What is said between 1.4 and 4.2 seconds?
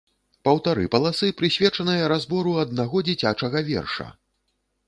прысвечаныя разбору аднаго дзіцячага верша!